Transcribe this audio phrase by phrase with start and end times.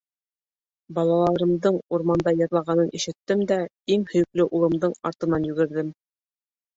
[0.99, 3.57] —Балаларымдың урманда йырлағанын ишеттем дә
[3.97, 5.93] иң һөйөклө улымдың артынан йүгерҙем.